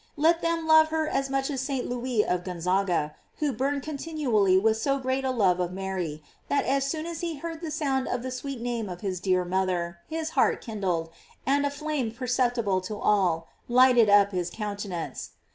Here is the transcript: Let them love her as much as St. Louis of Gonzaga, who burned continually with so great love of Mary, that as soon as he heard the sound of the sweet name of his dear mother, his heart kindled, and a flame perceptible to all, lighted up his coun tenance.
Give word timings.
Let 0.17 0.41
them 0.41 0.65
love 0.65 0.87
her 0.87 1.07
as 1.07 1.29
much 1.29 1.51
as 1.51 1.61
St. 1.61 1.87
Louis 1.87 2.23
of 2.23 2.43
Gonzaga, 2.43 3.13
who 3.37 3.53
burned 3.53 3.83
continually 3.83 4.57
with 4.57 4.77
so 4.81 4.97
great 4.97 5.23
love 5.23 5.59
of 5.59 5.71
Mary, 5.71 6.23
that 6.49 6.65
as 6.65 6.85
soon 6.89 7.05
as 7.05 7.21
he 7.21 7.35
heard 7.35 7.61
the 7.61 7.69
sound 7.69 8.07
of 8.07 8.23
the 8.23 8.31
sweet 8.31 8.59
name 8.61 8.89
of 8.89 9.01
his 9.01 9.19
dear 9.19 9.45
mother, 9.45 9.99
his 10.07 10.31
heart 10.31 10.59
kindled, 10.59 11.11
and 11.45 11.67
a 11.67 11.69
flame 11.69 12.09
perceptible 12.11 12.81
to 12.81 12.97
all, 12.97 13.47
lighted 13.69 14.09
up 14.09 14.31
his 14.31 14.49
coun 14.49 14.75
tenance. 14.75 15.33